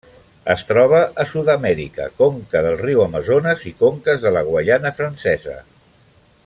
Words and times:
Es 0.51 0.61
troba 0.69 1.01
a 1.23 1.25
Sud-amèrica: 1.33 2.07
conca 2.21 2.63
del 2.69 2.79
riu 2.81 3.05
Amazones 3.05 3.67
i 3.73 3.77
conques 3.85 4.25
de 4.27 4.33
la 4.39 4.45
Guaiana 4.49 4.97
Francesa. 5.01 5.59